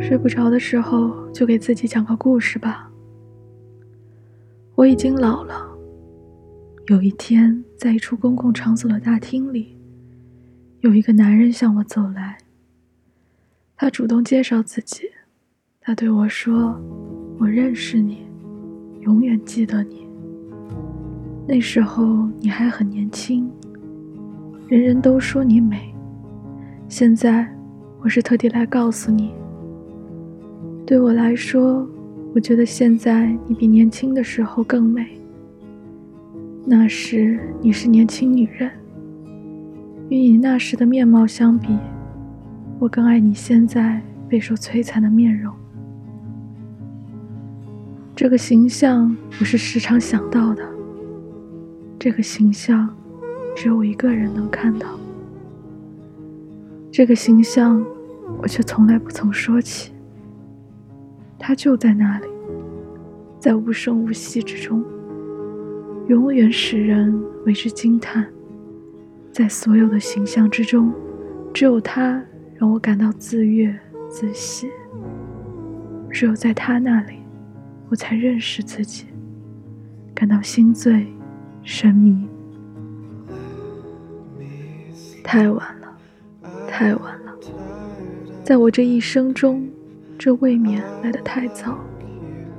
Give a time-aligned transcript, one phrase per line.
[0.00, 2.90] 睡不着的时候，就给自己讲个故事吧。
[4.74, 5.68] 我已经老了。
[6.86, 9.76] 有一天，在一处公共场所的大厅里，
[10.80, 12.36] 有一个男人向我走来。
[13.76, 15.10] 他主动介绍自己，
[15.80, 16.78] 他对我说
[17.38, 18.26] ：“我认识你，
[19.00, 20.06] 永远记得你。
[21.46, 23.50] 那时候你还很年轻，
[24.68, 25.94] 人人都说你美。
[26.88, 27.48] 现在，
[28.00, 29.32] 我是特地来告诉你。”
[30.84, 31.86] 对我来说，
[32.34, 35.06] 我觉得现在你比年轻的时候更美。
[36.64, 38.70] 那时你是年轻女人，
[40.08, 41.68] 与你那时的面貌相比，
[42.78, 45.54] 我更爱你现在备受摧残的面容。
[48.14, 50.62] 这个形象我是时常想到的，
[51.98, 52.88] 这个形象
[53.56, 54.88] 只有我一个人能看到，
[56.90, 57.84] 这个形象
[58.38, 59.91] 我却从来不曾说起。
[61.44, 62.28] 它就在那里，
[63.40, 64.84] 在无声无息之中，
[66.06, 68.24] 永远使人为之惊叹。
[69.32, 70.94] 在所有的形象之中，
[71.52, 72.22] 只有它
[72.54, 73.76] 让我感到自悦
[74.08, 74.68] 自喜。
[76.08, 77.14] 只有在他那里，
[77.88, 79.06] 我才认识自己，
[80.14, 81.08] 感到心醉
[81.64, 82.28] 神迷。
[85.24, 85.98] 太晚了，
[86.68, 87.34] 太晚了，
[88.44, 89.68] 在我这一生中。
[90.24, 91.76] 这未免来得太早，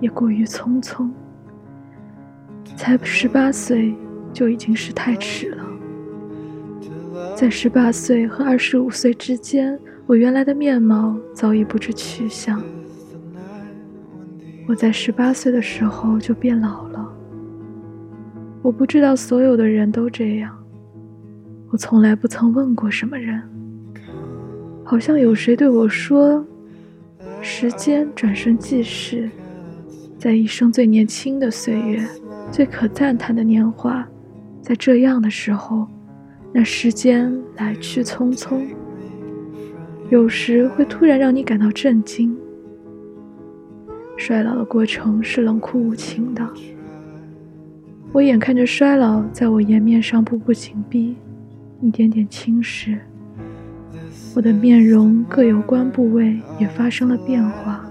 [0.00, 1.10] 也过于匆匆。
[2.74, 3.94] 才十八岁
[4.32, 5.64] 就已经是太迟了。
[7.36, 12.62] 在十八岁和二十五岁之间，我原来的面貌早已不知去向。
[14.66, 17.12] 我在十八岁的时候就变老了。
[18.62, 20.50] 我不知道所有的人都这样。
[21.68, 23.38] 我从来不曾问过什么人。
[24.82, 26.42] 好像有谁对我说。
[27.42, 29.28] 时间转瞬即逝，
[30.18, 32.06] 在一生最年轻的岁月，
[32.50, 34.06] 最可赞叹的年华，
[34.60, 35.86] 在这样的时候，
[36.52, 38.60] 那时间来去匆匆，
[40.10, 42.36] 有时会突然让你感到震惊。
[44.16, 46.46] 衰老的过程是冷酷无情的，
[48.12, 51.16] 我眼看着衰老在我颜面上步步紧逼，
[51.80, 52.98] 一点点侵蚀。
[54.34, 57.84] 我的面容各有关部位也发生了变化，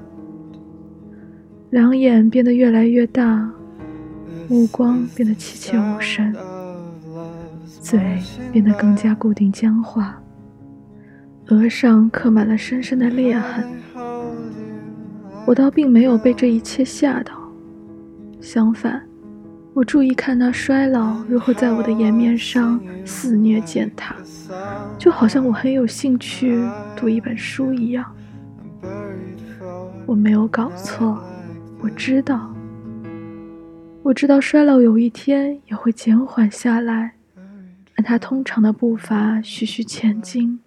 [1.70, 3.52] 两眼变得越来越大，
[4.48, 6.34] 目光变得凄切无神，
[7.66, 8.00] 嘴
[8.52, 10.22] 变得更加固定僵化，
[11.48, 13.66] 额上刻满了深深的裂痕。
[15.46, 17.34] 我倒并没有被这一切吓到，
[18.40, 19.09] 相反。
[19.74, 24.16] 我注意看那衰老如何在我的颜面上肆虐践踏，
[24.98, 26.60] 就好像我很有兴趣
[26.98, 28.04] 读一本书一样。
[30.06, 31.18] 我没有搞错，
[31.80, 32.54] 我知道，
[34.02, 37.14] 我知道衰老有一天也会减缓下来，
[37.96, 40.60] 按它通常的步伐徐徐前进。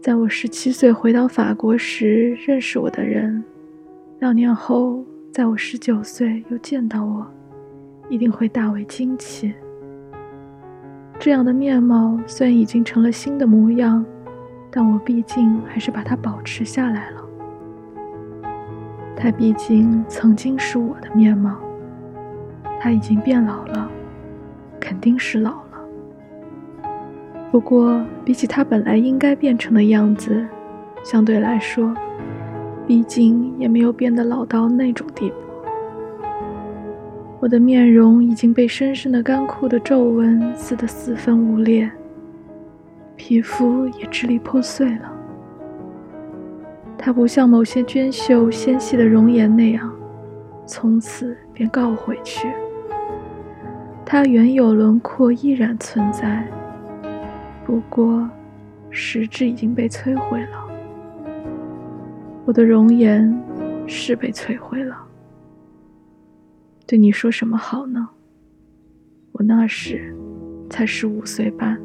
[0.00, 3.42] 在我十七岁回到法国时认识我的人，
[4.20, 5.04] 两年后。
[5.30, 7.24] 在我十九岁又见到我，
[8.08, 9.54] 一定会大为惊奇。
[11.18, 14.04] 这样的面貌虽然已经成了新的模样，
[14.70, 17.24] 但我毕竟还是把它保持下来了。
[19.16, 21.56] 它毕竟曾经是我的面貌，
[22.80, 23.88] 它已经变老了，
[24.80, 26.82] 肯定是老了。
[27.52, 30.46] 不过比起它本来应该变成的样子，
[31.04, 31.94] 相对来说。
[32.88, 35.36] 毕竟也没有变得老到那种地步。
[37.38, 41.88] 我的面容已经被深深的干枯的皱纹撕得四分五裂，
[43.14, 45.12] 皮肤也支离破碎了。
[46.96, 49.92] 它不像某些娟秀纤细的容颜那样，
[50.64, 52.48] 从此便告回去。
[54.02, 56.42] 它原有轮廓依然存在，
[57.66, 58.26] 不过
[58.88, 60.77] 实质已经被摧毁了。
[62.48, 63.30] 我的容颜
[63.86, 64.96] 是被摧毁了。
[66.86, 68.08] 对你说什么好呢？
[69.32, 70.16] 我那时
[70.70, 71.78] 才十五岁半。